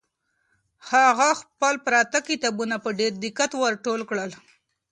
هغې 0.89 1.31
خپل 1.41 1.75
پراته 1.85 2.19
کتابونه 2.29 2.75
په 2.83 2.89
ډېر 2.99 3.11
دقت 3.23 3.51
ور 3.61 3.73
ټول 3.85 3.99
کړل. 4.09 4.31